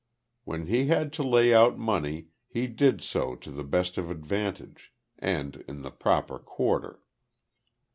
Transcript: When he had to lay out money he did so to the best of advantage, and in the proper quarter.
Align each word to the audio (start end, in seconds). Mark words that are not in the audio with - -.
When 0.45 0.65
he 0.65 0.87
had 0.87 1.13
to 1.13 1.21
lay 1.21 1.53
out 1.53 1.77
money 1.77 2.29
he 2.47 2.65
did 2.65 3.01
so 3.03 3.35
to 3.35 3.51
the 3.51 3.63
best 3.63 3.99
of 3.99 4.09
advantage, 4.09 4.91
and 5.19 5.63
in 5.67 5.83
the 5.83 5.91
proper 5.91 6.39
quarter. 6.39 7.03